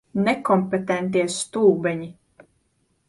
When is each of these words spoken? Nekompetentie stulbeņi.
Nekompetentie 0.27 1.27
stulbeņi. 1.35 2.11